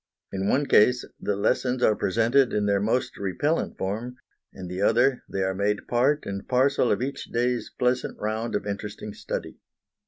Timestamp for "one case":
0.49-1.05